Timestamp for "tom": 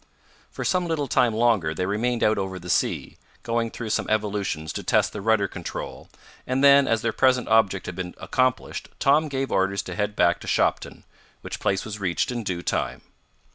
8.97-9.27